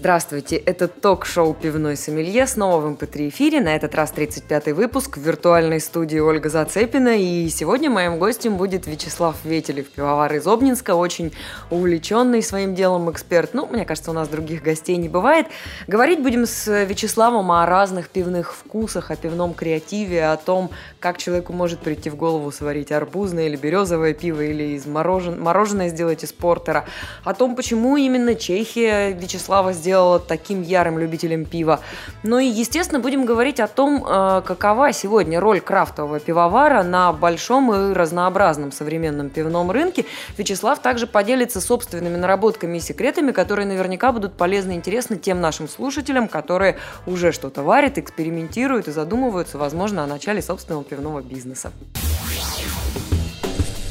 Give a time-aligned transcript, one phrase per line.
[0.00, 5.20] Здравствуйте, это ток-шоу «Пивной сомелье» снова в МП3 эфире, на этот раз 35-й выпуск в
[5.20, 11.34] виртуальной студии Ольга Зацепина, и сегодня моим гостем будет Вячеслав Ветелев, пивовар из Обнинска, очень
[11.68, 13.52] увлеченный своим делом эксперт.
[13.52, 15.48] Ну, мне кажется, у нас других гостей не бывает.
[15.86, 21.52] Говорить будем с Вячеславом о разных пивных вкусах, о пивном креативе, о том, как человеку
[21.52, 25.38] может прийти в голову сварить арбузное или березовое пиво, или из морожен...
[25.38, 26.86] мороженое сделать из портера,
[27.22, 31.80] о том, почему именно Чехия Вячеслава сделала сделала таким ярым любителем пива.
[32.22, 37.74] Ну и, естественно, будем говорить о том, э, какова сегодня роль крафтового пивовара на большом
[37.74, 40.04] и разнообразном современном пивном рынке.
[40.38, 45.68] Вячеслав также поделится собственными наработками и секретами, которые наверняка будут полезны и интересны тем нашим
[45.68, 51.72] слушателям, которые уже что-то варят, экспериментируют и задумываются, возможно, о начале собственного пивного бизнеса.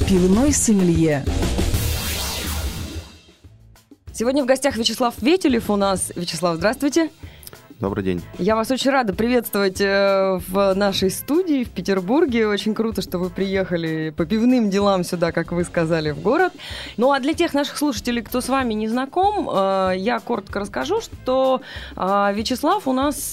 [0.08, 1.24] Пивной сомелье.
[4.20, 6.12] Сегодня в гостях Вячеслав Ветелев у нас.
[6.14, 7.08] Вячеслав, здравствуйте.
[7.80, 8.20] Добрый день.
[8.38, 12.46] Я вас очень рада приветствовать э, в нашей студии в Петербурге.
[12.46, 16.52] Очень круто, что вы приехали по пивным делам сюда, как вы сказали, в город.
[16.98, 21.00] Ну а для тех наших слушателей, кто с вами не знаком, э, я коротко расскажу,
[21.00, 21.62] что
[21.96, 23.30] э, Вячеслав у нас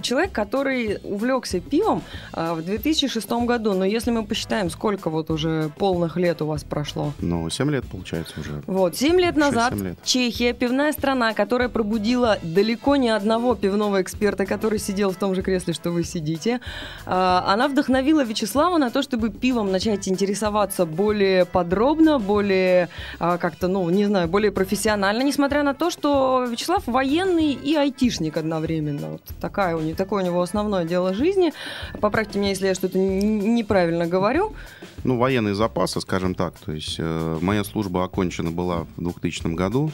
[0.00, 2.02] человек, который увлекся пивом
[2.32, 3.74] в 2006 году.
[3.74, 7.12] Но если мы посчитаем, сколько вот уже полных лет у вас прошло?
[7.18, 8.62] Ну, 7 лет получается уже.
[8.66, 9.98] Вот, 7 лет назад лет.
[10.02, 15.42] Чехия, пивная страна, которая пробудила далеко не одного пивного эксперта, который сидел в том же
[15.42, 16.60] кресле, что вы сидите.
[17.04, 23.66] А, она вдохновила Вячеслава на то, чтобы пивом начать интересоваться более подробно, более а, как-то,
[23.66, 29.08] ну, не знаю, более профессионально, несмотря на то, что Вячеслав военный и айтишник одновременно.
[29.08, 31.52] Вот такая у него, такое у него основное дело жизни.
[32.00, 34.54] Поправьте меня, если я что-то неправильно говорю.
[35.02, 36.54] Ну, военные запасы, скажем так.
[36.64, 39.90] То есть э, моя служба окончена была в 2000 году.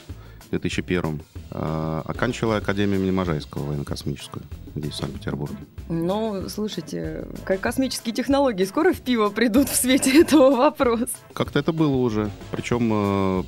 [0.52, 4.44] 2001 э, оканчивала Академию имени Можайского военно-космическую
[4.76, 5.56] здесь, в Санкт-Петербурге.
[5.88, 7.26] Ну, слушайте,
[7.60, 11.08] космические технологии скоро в пиво придут в свете этого вопроса?
[11.32, 12.30] Как-то это было уже.
[12.50, 13.42] Причем э,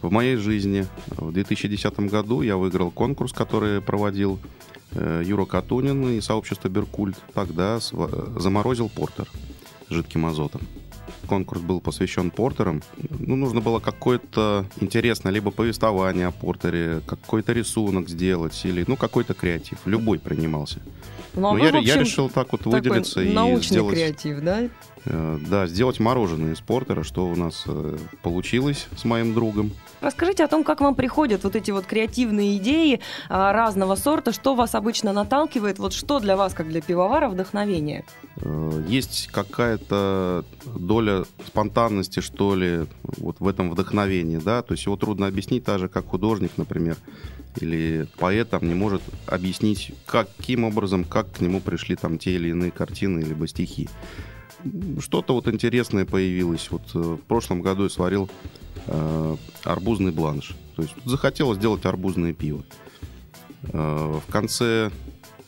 [0.00, 4.38] в моей жизни в 2010 году я выиграл конкурс, который проводил
[4.92, 7.16] э, Юра Катунин и сообщество Беркульт.
[7.34, 9.28] Тогда заморозил портер
[9.90, 10.62] жидким азотом
[11.26, 12.82] конкурс был посвящен портерам.
[13.18, 19.34] Ну, нужно было какое-то интересное либо повествование о портере, какой-то рисунок сделать, или, ну, какой-то
[19.34, 19.78] креатив.
[19.84, 20.80] Любой принимался.
[21.34, 23.94] Ну, а Но я, я решил так вот выделиться и научный сделать...
[23.94, 24.68] креатив, да?
[25.06, 29.72] Э, да, сделать мороженое из портера, что у нас э, получилось с моим другом.
[30.00, 34.54] Расскажите о том, как вам приходят вот эти вот креативные идеи а, разного сорта, что
[34.54, 38.04] вас обычно наталкивает, вот что для вас, как для пивовара, вдохновение?
[38.36, 44.96] Э, есть какая-то доля спонтанности, что ли, вот в этом вдохновении, да, то есть его
[44.96, 46.96] трудно объяснить, так же, как художник, например,
[47.58, 52.50] или поэт там не может объяснить, каким образом, как к нему пришли там те или
[52.50, 53.88] иные картины, либо стихи.
[55.00, 56.70] Что-то вот интересное появилось.
[56.70, 58.28] Вот э, в прошлом году я сварил
[58.86, 60.54] э, арбузный бланш.
[60.76, 62.62] То есть захотелось сделать арбузное пиво.
[63.72, 64.90] Э, в конце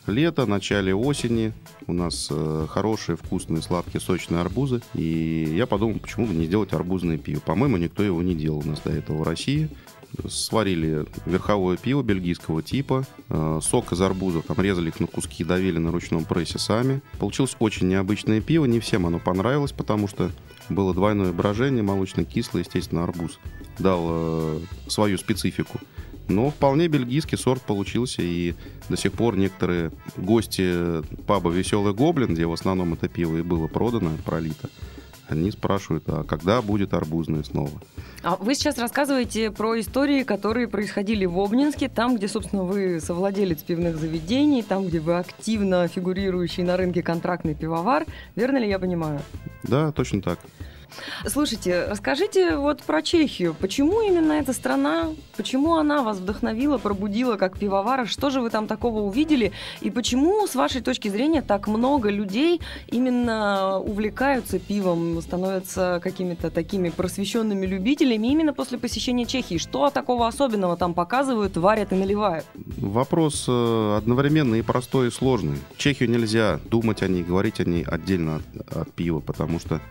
[0.07, 1.53] лета, начале осени
[1.87, 2.31] у нас
[2.69, 4.81] хорошие, вкусные, сладкие, сочные арбузы.
[4.93, 7.39] И я подумал, почему бы не сделать арбузное пиво.
[7.39, 9.69] По-моему, никто его не делал у нас до этого в России
[10.29, 15.77] сварили верховое пиво бельгийского типа, э, сок из арбузов, там резали их на куски, давили
[15.77, 17.01] на ручном прессе сами.
[17.19, 20.31] Получилось очень необычное пиво, не всем оно понравилось, потому что
[20.69, 23.39] было двойное брожение, молочно-кислый, естественно, арбуз
[23.79, 25.79] дал э, свою специфику.
[26.29, 28.53] Но вполне бельгийский сорт получился, и
[28.87, 33.67] до сих пор некоторые гости паба «Веселый гоблин», где в основном это пиво и было
[33.67, 34.69] продано, пролито,
[35.27, 37.71] они спрашивают, а когда будет арбузное снова?
[38.23, 43.63] А вы сейчас рассказываете про истории, которые происходили в Обнинске, там, где, собственно, вы совладелец
[43.63, 48.05] пивных заведений, там, где вы активно фигурирующий на рынке контрактный пивовар.
[48.35, 49.21] Верно ли я понимаю?
[49.63, 50.39] Да, точно так.
[51.25, 53.55] Слушайте, расскажите вот про Чехию.
[53.59, 58.05] Почему именно эта страна, почему она вас вдохновила, пробудила как пивовара?
[58.05, 59.51] Что же вы там такого увидели?
[59.81, 66.89] И почему, с вашей точки зрения, так много людей именно увлекаются пивом, становятся какими-то такими
[66.89, 69.57] просвещенными любителями именно после посещения Чехии?
[69.57, 72.45] Что такого особенного там показывают, варят и наливают?
[72.77, 75.57] Вопрос э, одновременно и простой, и сложный.
[75.77, 79.81] Чехию нельзя думать о ней, говорить о ней отдельно от, от пива, потому что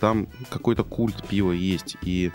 [0.00, 1.96] там какой-то культ пива есть.
[2.02, 2.32] И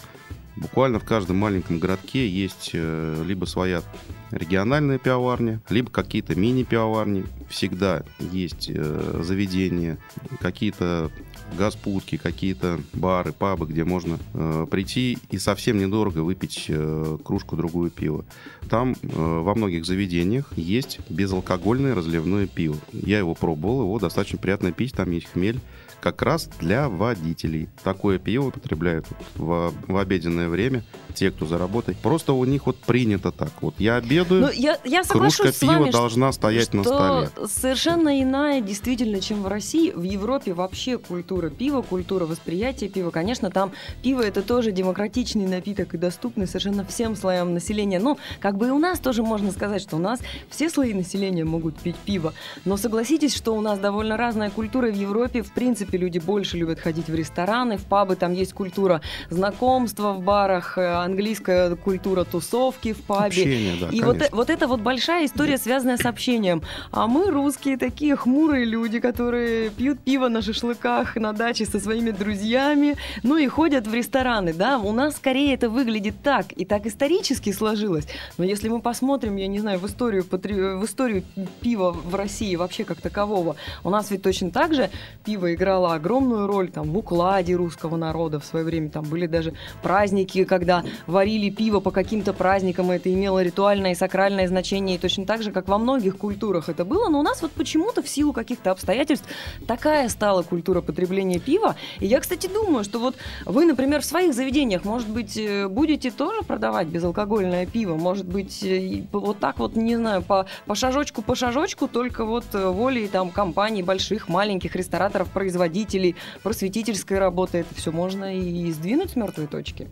[0.60, 3.82] Буквально в каждом маленьком городке есть э, либо своя
[4.30, 7.24] региональная пивоварня, либо какие-то мини-пивоварни.
[7.50, 9.98] Всегда есть э, заведения,
[10.40, 11.12] какие-то
[11.58, 18.26] газпутки, какие-то бары, пабы, где можно э, прийти и совсем недорого выпить э, кружку-другую пива.
[18.70, 22.78] Там э, во многих заведениях есть безалкогольное разливное пиво.
[22.94, 25.60] Я его пробовал, его достаточно приятно пить, там есть хмель
[26.00, 27.70] как раз для водителей.
[27.84, 29.06] Такое пиво употребляют
[29.36, 31.98] в, в обеденное время те, кто заработает.
[31.98, 33.52] Просто у них вот принято так.
[33.62, 37.39] Вот я обедаю, ну, я, я кружка с вами, пива должна стоять что на столе.
[37.48, 39.92] Совершенно иная действительно, чем в России.
[39.92, 43.12] В Европе вообще культура пива, культура восприятия пива.
[43.12, 43.72] Конечно, там
[44.02, 48.00] пиво это тоже демократичный напиток и доступный совершенно всем слоям населения.
[48.00, 50.20] Ну, как бы и у нас тоже можно сказать, что у нас
[50.50, 52.34] все слои населения могут пить пиво.
[52.66, 54.88] Но согласитесь, что у нас довольно разная культура.
[54.88, 58.16] В Европе, в принципе, люди больше любят ходить в рестораны, в пабы.
[58.16, 63.28] Там есть культура знакомства в барах, э, английская культура тусовки в пабе.
[63.28, 66.62] Общение, да, и вот, вот это вот большая история, связанная с общением.
[66.92, 72.12] А мы, русские, такие хмурые люди, которые пьют пиво на шашлыках на даче со своими
[72.12, 74.80] друзьями, ну и ходят в рестораны, да.
[74.80, 78.08] У нас скорее это выглядит так, и так исторически сложилось.
[78.38, 81.24] Но если мы посмотрим, я не знаю, в историю, в историю
[81.62, 84.90] пива в России вообще как такового, у нас ведь точно так же
[85.26, 88.90] пиво играло огромную роль там в укладе русского народа в свое время.
[88.90, 93.96] Там были даже праздники, когда варили пиво по каким-то праздникам, и это имело ритуальное и
[93.96, 97.42] сакральное значение, и точно так же, как во многих культурах это было, но у нас
[97.42, 99.28] вот почему-то в силу каких-то обстоятельств
[99.68, 101.76] такая стала культура потребления пива.
[102.00, 106.12] И я, кстати, думаю, что вот вы, например, в своих заведениях, может быть, э, будете
[106.12, 111.22] тоже продавать безалкогольное пиво, может быть, э, вот так вот, не знаю, по, по шажочку,
[111.22, 117.76] по шажочку, только вот э, волей там компаний больших, маленьких рестораторов, производителей, просветительской работы, это
[117.76, 119.88] все можно и сдвинуть с мертвой точки.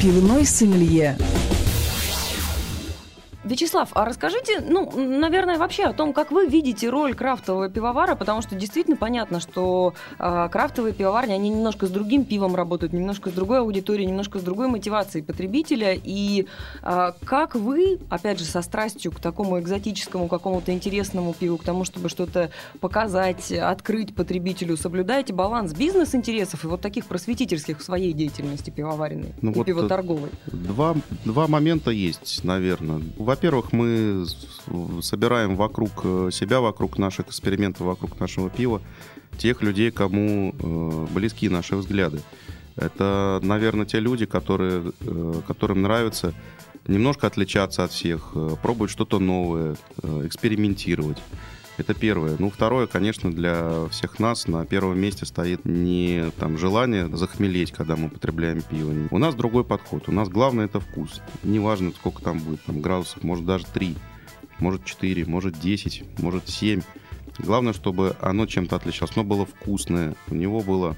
[0.00, 1.16] Пивной сомелье.
[3.46, 8.42] Вячеслав, а расскажите, ну, наверное, вообще о том, как вы видите роль крафтового пивовара, потому
[8.42, 13.32] что действительно понятно, что э, крафтовые пивоварни, они немножко с другим пивом работают, немножко с
[13.32, 15.94] другой аудиторией, немножко с другой мотивацией потребителя.
[15.94, 16.46] И
[16.82, 21.84] э, как вы, опять же, со страстью к такому экзотическому, какому-то интересному пиву, к тому,
[21.84, 22.50] чтобы что-то
[22.80, 29.52] показать, открыть потребителю, соблюдаете баланс бизнес-интересов и вот таких просветительских в своей деятельности пивоваренной ну,
[29.52, 30.30] и вот пивоторговой?
[30.46, 33.00] Два, два момента есть, наверное
[33.36, 34.24] во-первых, мы
[35.02, 38.80] собираем вокруг э, себя, вокруг наших экспериментов, вокруг нашего пива
[39.36, 42.22] тех людей, кому э, близки наши взгляды.
[42.76, 46.32] Это, наверное, те люди, которые, э, которым нравится
[46.86, 49.76] немножко отличаться от всех, пробовать что-то новое,
[50.24, 51.18] экспериментировать.
[51.78, 52.36] Это первое.
[52.38, 57.96] Ну, второе, конечно, для всех нас на первом месте стоит не там желание захмелеть, когда
[57.96, 58.94] мы употребляем пиво.
[59.10, 60.08] У нас другой подход.
[60.08, 61.20] У нас главное это вкус.
[61.42, 63.94] Неважно, сколько там будет, там градусов, может даже 3,
[64.58, 66.80] может 4, может 10, может 7.
[67.38, 69.14] Главное, чтобы оно чем-то отличалось.
[69.14, 70.96] Оно было вкусное, у него было,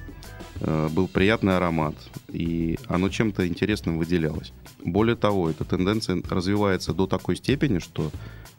[0.61, 1.95] был приятный аромат,
[2.29, 4.53] и оно чем-то интересным выделялось.
[4.85, 8.11] Более того, эта тенденция развивается до такой степени, что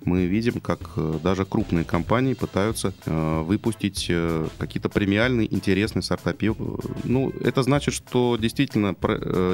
[0.05, 6.33] мы видим, как э, даже крупные компании пытаются э, выпустить э, какие-то премиальные, интересные сорта
[6.33, 6.79] пива.
[7.03, 8.95] Ну, это значит, что действительно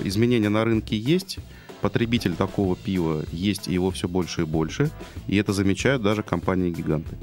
[0.03, 1.39] изменения на рынке есть,
[1.81, 4.91] потребитель такого пива есть, и его все больше и больше,
[5.27, 7.15] и это замечают даже компании-гиганты.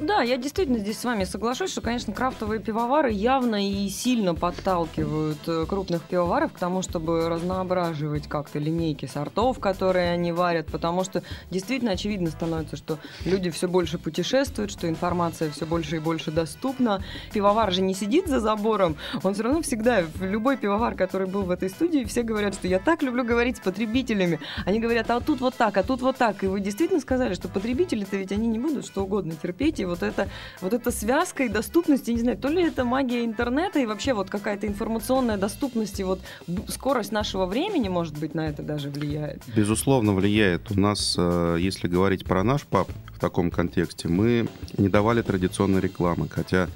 [0.00, 5.40] Да, я действительно здесь с вами соглашусь, что, конечно, крафтовые пивовары явно и сильно подталкивают
[5.46, 11.22] э, крупных пивоваров к тому, чтобы разноображивать как-то линейки сортов, которые они варят, потому что
[11.50, 17.04] действительно очевидно становится, что люди все больше путешествуют, что информация все больше и больше доступна.
[17.34, 21.50] Пивовар же не сидит за забором, он все равно всегда, любой пивовар, который был в
[21.50, 24.40] этой студии, все говорят, что я так люблю говорить с потребителями.
[24.64, 26.42] Они говорят, а тут вот так, а тут вот так.
[26.42, 30.02] И вы действительно сказали, что потребители-то ведь они не будут что угодно терпеть, и вот
[30.02, 30.28] это
[30.60, 34.14] вот эта связка и доступность, я не знаю, то ли это магия интернета и вообще
[34.14, 36.20] вот какая-то информационная доступность и вот
[36.68, 39.42] скорость нашего времени, может быть, на это даже влияет?
[39.54, 40.70] Безусловно, влияет.
[40.70, 45.80] У нас, э, если говорить про наш паб в таком контексте, мы не давали традиционной
[45.80, 46.68] рекламы, хотя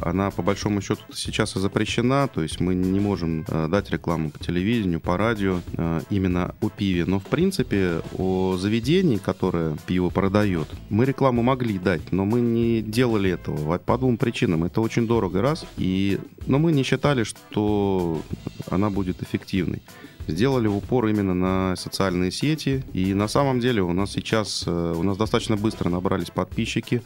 [0.00, 4.30] она по большому счету сейчас и запрещена, то есть мы не можем э, дать рекламу
[4.30, 7.04] по телевидению, по радио э, именно о пиве.
[7.04, 12.82] Но в принципе о заведении, которое пиво продает, мы рекламу могли дать, но мы не
[12.82, 14.64] делали этого по двум причинам.
[14.64, 18.22] Это очень дорого, раз, и, но мы не считали, что
[18.70, 19.82] она будет эффективной
[20.28, 22.84] сделали упор именно на социальные сети.
[22.92, 27.02] И на самом деле у нас сейчас, э, у нас достаточно быстро набрались подписчики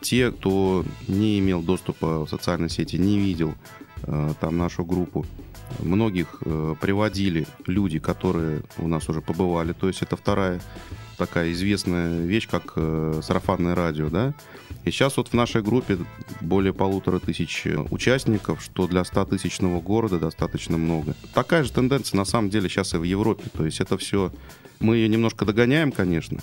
[0.00, 3.54] те, кто не имел доступа в социальной сети, не видел
[4.02, 5.26] э, там нашу группу,
[5.80, 9.72] многих э, приводили люди, которые у нас уже побывали.
[9.72, 10.60] То есть это вторая
[11.16, 14.34] такая известная вещь, как э, сарафанное радио, да.
[14.84, 15.98] И сейчас вот в нашей группе
[16.40, 21.14] более полутора тысяч участников, что для 100-тысячного города достаточно много.
[21.34, 23.44] Такая же тенденция на самом деле сейчас и в Европе.
[23.52, 24.32] То есть это все
[24.80, 26.38] мы ее немножко догоняем, конечно.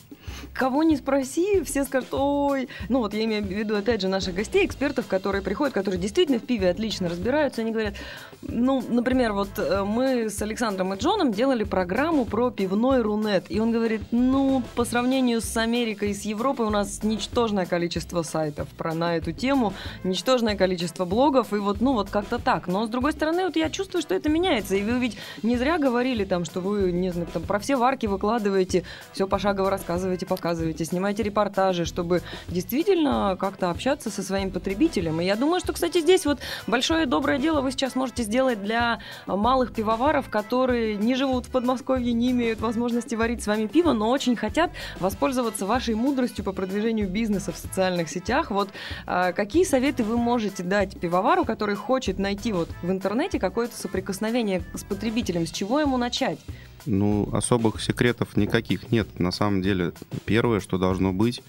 [0.53, 4.35] Кого не спроси, все скажут, ой, ну вот я имею в виду, опять же, наших
[4.35, 7.95] гостей, экспертов, которые приходят, которые действительно в пиве отлично разбираются, они говорят,
[8.41, 13.59] ну, например, вот э, мы с Александром и Джоном делали программу про пивной рунет, и
[13.59, 18.67] он говорит, ну, по сравнению с Америкой и с Европой у нас ничтожное количество сайтов
[18.77, 19.73] про на эту тему,
[20.03, 22.67] ничтожное количество блогов, и вот, ну, вот как-то так.
[22.67, 25.77] Но, с другой стороны, вот я чувствую, что это меняется, и вы ведь не зря
[25.77, 30.85] говорили там, что вы, не знаю, там, про все варки выкладываете все пошагово рассказываете, показываете,
[30.85, 35.21] снимаете репортажи, чтобы действительно как-то общаться со своим потребителем.
[35.21, 38.99] И я думаю, что, кстати, здесь вот большое доброе дело вы сейчас можете сделать для
[39.25, 44.09] малых пивоваров, которые не живут в Подмосковье, не имеют возможности варить с вами пиво, но
[44.09, 48.51] очень хотят воспользоваться вашей мудростью по продвижению бизнеса в социальных сетях.
[48.51, 48.69] Вот
[49.05, 54.63] а, какие советы вы можете дать пивовару, который хочет найти вот в интернете какое-то соприкосновение
[54.73, 56.39] с потребителем, с чего ему начать?
[56.85, 59.19] Ну, особых секретов никаких нет.
[59.19, 59.93] На самом деле,
[60.25, 61.41] первое, что должно быть,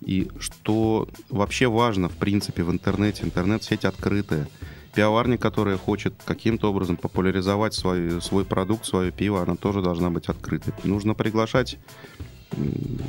[0.00, 4.48] и что вообще важно, в принципе, в интернете, интернет-сеть открытая.
[4.94, 10.28] Пивоварня, которая хочет каким-то образом популяризовать свой, свой продукт, свое пиво, она тоже должна быть
[10.28, 10.72] открытой.
[10.84, 11.78] Нужно приглашать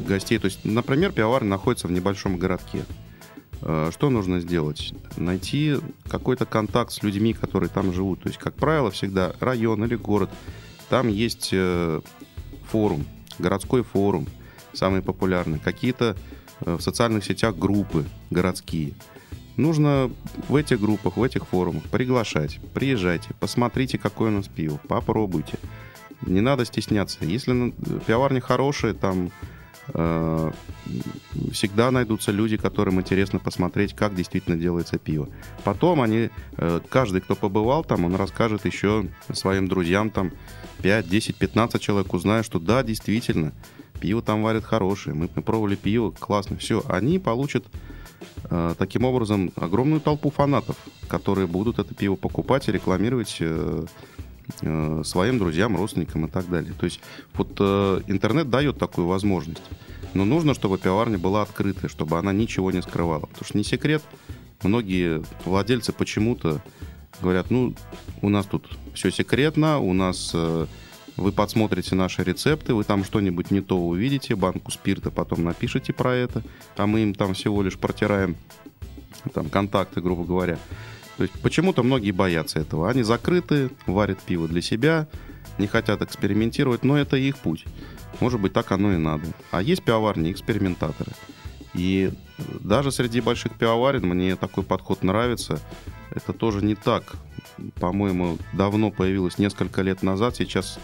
[0.08, 0.38] гостей.
[0.38, 2.84] То есть, например, пивоварня находится в небольшом городке.
[3.62, 4.94] Э, что нужно сделать?
[5.18, 5.78] Найти
[6.10, 8.22] какой-то контакт с людьми, которые там живут.
[8.22, 10.30] То есть, как правило, всегда район или город–
[10.90, 12.02] там есть э,
[12.66, 13.06] форум,
[13.38, 14.28] городской форум,
[14.74, 15.60] самый популярный.
[15.60, 16.18] Какие-то
[16.62, 18.96] э, в социальных сетях группы городские.
[19.60, 20.10] Нужно
[20.48, 22.62] в этих группах, в этих форумах приглашать.
[22.74, 25.58] Приезжайте, посмотрите, какое у нас пиво, попробуйте.
[26.22, 27.25] Не надо стесняться.
[27.25, 27.74] Если
[28.08, 29.32] пивоварня хорошая, там
[29.94, 30.51] э,
[31.51, 35.28] всегда найдутся люди, которым интересно посмотреть, как действительно делается пиво.
[35.66, 40.32] Потом они, э, каждый, кто побывал там, он расскажет еще своим друзьям, там
[40.84, 43.51] 5, 10, 15 человек узнают, что да, действительно,
[44.00, 46.82] пиво там варят хорошее, мы, мы пробовали пиво, классно, все.
[46.88, 47.66] Они получат
[48.78, 50.76] таким образом огромную толпу фанатов,
[51.08, 53.86] которые будут это пиво покупать и рекламировать э,
[54.62, 56.74] э, своим друзьям, родственникам и так далее.
[56.74, 57.02] То есть
[57.34, 59.64] вот э, интернет дает такую возможность.
[60.14, 63.22] Но нужно, чтобы пивоварня была открытая, чтобы она ничего не скрывала.
[63.26, 64.02] Потому что не секрет,
[64.64, 66.62] многие владельцы почему-то
[67.22, 67.76] говорят, ну,
[68.22, 70.68] у нас тут все секретно, у нас э,
[71.20, 76.16] вы подсмотрите наши рецепты, вы там что-нибудь не то увидите, банку спирта потом напишите про
[76.16, 76.44] это,
[76.78, 78.36] а мы им там всего лишь протираем
[79.34, 80.58] там контакты, грубо говоря.
[81.18, 82.90] То есть почему-то многие боятся этого.
[82.90, 85.08] Они закрыты, варят пиво для себя,
[85.58, 87.66] не хотят экспериментировать, но это их путь.
[88.22, 89.26] Может быть, так оно и надо.
[89.52, 91.12] А есть пивоварни, экспериментаторы.
[91.74, 92.12] И
[92.62, 95.60] даже среди больших пивоварен мне такой подход нравится.
[96.12, 97.16] Это тоже не так.
[97.76, 100.38] По-моему, давно появилось несколько лет назад.
[100.38, 100.80] Сейчас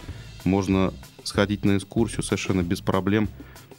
[0.46, 3.30] можно сходить на экскурсию совершенно без проблем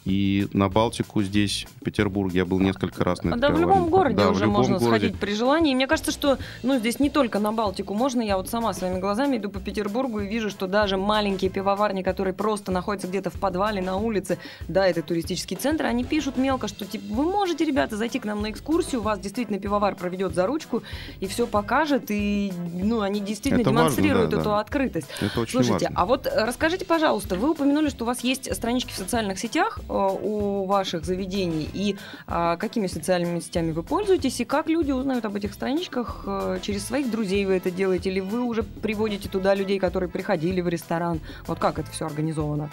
[0.07, 4.15] и на Балтику здесь, в Петербурге, я был несколько раз на Да, в любом городе
[4.15, 4.99] да, уже любом можно городе.
[4.99, 5.73] сходить при желании.
[5.73, 8.23] И мне кажется, что ну, здесь не только на Балтику можно.
[8.23, 12.35] Я вот сама своими глазами иду по Петербургу и вижу, что даже маленькие пивоварни, которые
[12.35, 16.85] просто находятся где-то в подвале, на улице, да, это туристический центр, они пишут мелко, что
[16.85, 20.85] типа вы можете, ребята, зайти к нам на экскурсию, вас действительно пивовар проведет за ручку
[21.19, 24.61] и все покажет, и ну, они действительно это демонстрируют важно, да, эту да.
[24.61, 25.09] открытость.
[25.21, 26.01] Это очень Слушайте, важно.
[26.01, 29.96] а вот расскажите, пожалуйста, вы упомянули, что у вас есть странички в социальных сетях, Э,
[29.97, 35.37] у ваших заведений и а, какими социальными сетями вы пользуетесь и как люди узнают об
[35.37, 39.79] этих страничках э, через своих друзей вы это делаете или вы уже приводите туда людей,
[39.79, 41.21] которые приходили в ресторан?
[41.47, 42.71] Вот как это все организовано?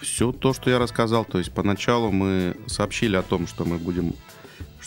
[0.00, 4.14] Все то, что я рассказал, то есть поначалу мы сообщили о том, что мы будем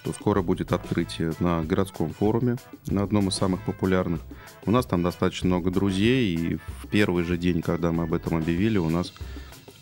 [0.01, 2.55] что скоро будет открытие на городском форуме,
[2.87, 4.21] на одном из самых популярных.
[4.65, 8.35] У нас там достаточно много друзей, и в первый же день, когда мы об этом
[8.35, 9.13] объявили, у нас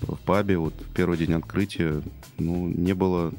[0.02, 2.02] в пабе, вот в первый день открытия,
[2.38, 3.34] ну, не было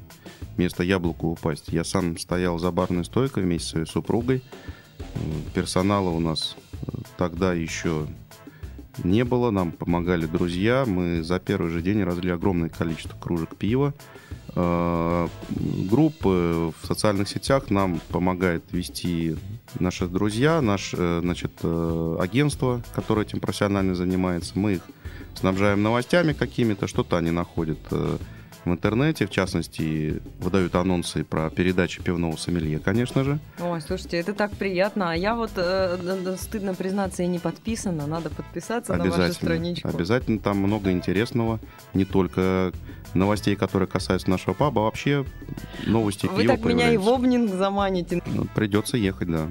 [0.56, 1.68] места яблоку упасть.
[1.68, 4.42] Я сам стоял за барной стойкой вместе со своей супругой.
[5.54, 8.06] Персонала у нас э, тогда еще
[9.02, 10.84] не было, нам помогали друзья.
[10.86, 13.94] Мы за первый же день разлили огромное количество кружек пива.
[14.54, 15.28] Э,
[15.90, 19.36] группы в социальных сетях нам помогает вести
[19.78, 24.58] наши друзья, наше э, значит, агентство, которое этим профессионально занимается.
[24.58, 24.82] Мы их
[25.40, 28.18] снабжаем новостями какими-то, что-то они находят э,
[28.64, 33.38] в интернете, в частности, выдают анонсы про передачи пивного сомелье, конечно же.
[33.58, 35.12] Ой, слушайте, это так приятно.
[35.12, 38.06] А я вот, э, стыдно признаться, и не подписана.
[38.06, 39.88] Надо подписаться на вашу страничку.
[39.88, 41.58] Обязательно там много интересного.
[41.94, 42.72] Не только
[43.14, 45.24] новостей, которые касаются нашего паба, а вообще
[45.86, 48.22] новости Вы так меня и в Обнинг заманите.
[48.26, 49.48] Ну, придется ехать, да.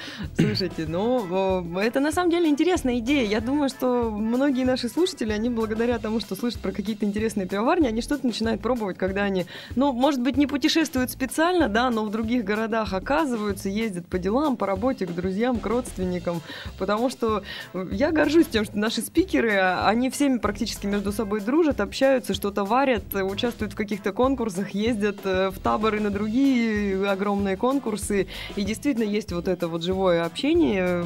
[0.36, 3.26] Слушайте, ну, это на самом деле интересная идея.
[3.26, 7.86] Я думаю, что многие наши слушатели, они благодаря тому, что слышат про какие-то интересные пивоварни,
[7.86, 9.46] они что-то начинают пробовать, когда они,
[9.76, 14.56] ну, может быть, не путешествуют специально, да, но в других городах оказываются, ездят по делам,
[14.56, 16.40] по работе, к друзьям, к родственникам.
[16.78, 17.42] Потому что
[17.90, 23.14] я горжусь тем, что наши спикеры, они всеми практически между собой дружат, общаются, что-то варят,
[23.14, 28.26] участвуют в каких-то конкурсах, ездят э, в таборы на другие огромные конкурсы.
[28.56, 31.04] И действительно есть вот это вот живое общение,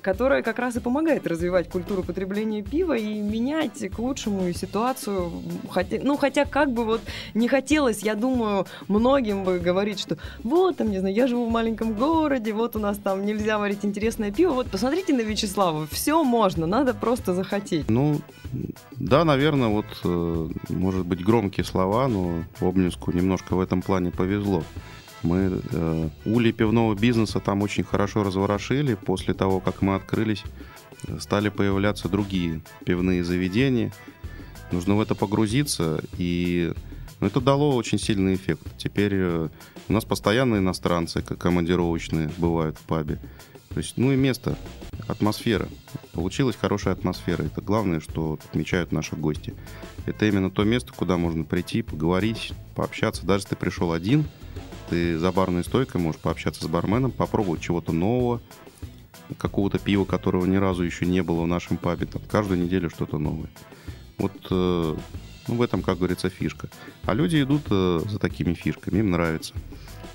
[0.00, 5.30] которое как раз и помогает развивать культуру потребления пива и менять к лучшему ситуацию.
[5.70, 7.00] Хотя, ну, хотя как бы вот
[7.34, 11.50] не хотелось, я думаю, многим бы говорить, что вот, там, не знаю, я живу в
[11.50, 14.52] маленьком городе, вот у нас там нельзя варить интересное пиво.
[14.52, 17.88] Вот посмотрите на Вячеслава, все можно, надо просто захотеть.
[17.88, 18.20] Ну,
[18.92, 24.62] да, наверное, вот, э, может быть, громкие слова, но Обнинску немножко в этом плане повезло.
[25.24, 28.94] Мы э, ули пивного бизнеса там очень хорошо разворошили.
[28.94, 30.44] После того, как мы открылись,
[31.18, 33.90] стали появляться другие пивные заведения.
[34.70, 36.74] Нужно в это погрузиться, и
[37.20, 38.62] ну, это дало очень сильный эффект.
[38.76, 39.48] Теперь э,
[39.88, 43.18] у нас постоянно иностранцы, как командировочные, бывают в пабе.
[43.70, 44.58] То есть, ну и место,
[45.08, 45.68] атмосфера.
[46.12, 47.44] Получилась хорошая атмосфера.
[47.44, 49.54] Это главное, что отмечают наши гости.
[50.04, 53.24] Это именно то место, куда можно прийти, поговорить, пообщаться.
[53.24, 54.26] Даже если ты пришел один–
[54.88, 58.40] ты за барной стойкой можешь пообщаться с барменом, попробовать чего-то нового,
[59.38, 62.06] какого-то пива, которого ни разу еще не было в нашем пабе.
[62.06, 63.48] Там каждую неделю что-то новое.
[64.18, 64.96] Вот э,
[65.48, 66.68] ну, в этом, как говорится, фишка.
[67.04, 69.54] А люди идут э, за такими фишками, им нравится.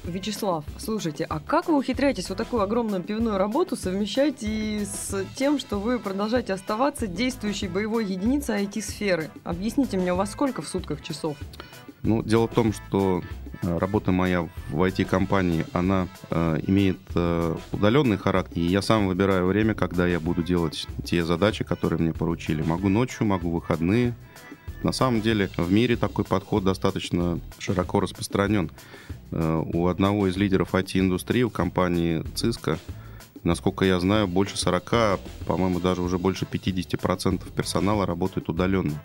[0.03, 5.59] Вячеслав, слушайте, а как вы ухитряетесь вот такую огромную пивную работу совмещать и с тем,
[5.59, 9.29] что вы продолжаете оставаться действующей боевой единицей IT-сферы?
[9.43, 11.37] Объясните мне, у вас сколько в сутках часов?
[12.01, 13.21] Ну, дело в том, что
[13.61, 19.73] работа моя в IT-компании, она э, имеет э, удаленный характер, и я сам выбираю время,
[19.73, 22.61] когда я буду делать те задачи, которые мне поручили.
[22.61, 24.15] Могу ночью, могу выходные.
[24.83, 28.71] На самом деле в мире такой подход достаточно широко распространен.
[29.31, 32.77] Э, у одного из лидеров IT-индустрии, у компании Cisco,
[33.43, 39.01] насколько я знаю, больше 40, по-моему, даже уже больше 50% персонала работает удаленно.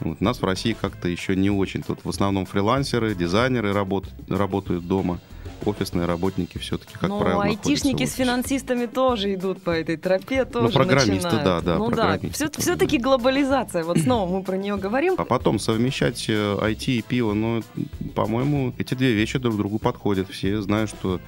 [0.00, 0.18] Вот.
[0.20, 1.82] У нас в России как-то еще не очень.
[1.82, 5.20] Тут в основном фрилансеры, дизайнеры работают, работают дома.
[5.66, 10.68] Офисные работники все-таки, как ну, правило, айтишники с финансистами тоже идут по этой тропе, тоже
[10.68, 11.44] Ну, программисты, начинают.
[11.44, 15.16] да, да, Ну да, все, все-таки глобализация, вот снова мы про нее говорим.
[15.18, 17.62] А потом совмещать IT э, и пиво, ну,
[18.14, 20.30] по-моему, эти две вещи друг другу подходят.
[20.30, 21.20] Все знают, что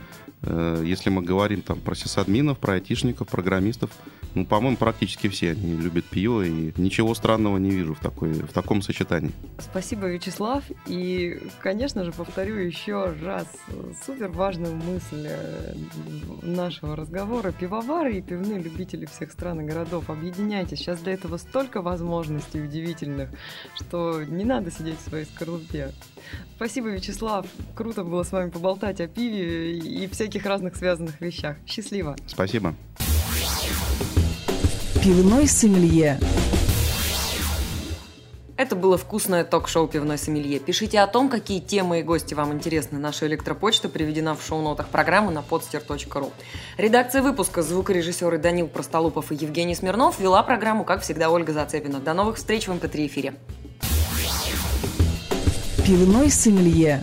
[0.42, 3.90] если мы говорим там про сисадминов, про айтишников, программистов,
[4.34, 8.52] ну, по-моему, практически все они любят пиво, и ничего странного не вижу в, такой, в
[8.52, 9.32] таком сочетании.
[9.58, 10.64] Спасибо, Вячеслав.
[10.86, 13.46] И, конечно же, повторю еще раз
[14.06, 15.74] супер важную мысль э,
[16.42, 17.52] нашего разговора.
[17.52, 20.78] Пивовары и пивные любители всех стран и городов, объединяйтесь.
[20.78, 23.28] Сейчас для этого столько возможностей удивительных,
[23.74, 25.92] что не надо сидеть в своей скорлупе.
[26.56, 27.46] Спасибо, Вячеслав.
[27.74, 31.56] Круто было с вами поболтать о пиве и всяких разных связанных вещах.
[31.66, 32.16] Счастливо.
[32.26, 32.74] Спасибо.
[35.02, 36.18] Пивной сомелье.
[38.56, 40.60] Это было вкусное ток-шоу «Пивной сомелье».
[40.60, 42.98] Пишите о том, какие темы и гости вам интересны.
[42.98, 46.32] Наша электропочта приведена в шоу-нотах программы на podster.ru.
[46.78, 51.98] Редакция выпуска, звукорежиссеры Данил Простолупов и Евгений Смирнов вела программу, как всегда, Ольга Зацепина.
[51.98, 53.34] До новых встреч в МП3 эфире.
[55.84, 57.02] Пивной сомелье.